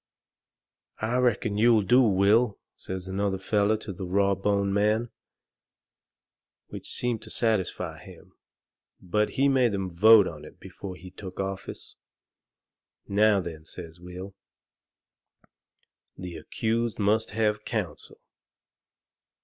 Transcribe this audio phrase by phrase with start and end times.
[0.97, 5.11] "I reckon you'll do, Will," says another feller to the raw boned man,
[6.69, 8.33] which seemed to satisfy him.
[8.99, 11.97] But he made 'em vote on it before he took office.
[13.07, 14.33] "Now then," says Will,
[16.17, 18.19] "the accused must have counsel."